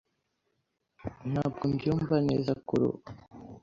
Ntabwo 1.31 1.63
mbyumva 1.71 2.15
neza 2.27 2.51
kurubu. 2.67 2.99